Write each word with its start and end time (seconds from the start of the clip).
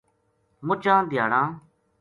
مُچاں 0.65 0.99
دھیاڑاں 1.09 1.47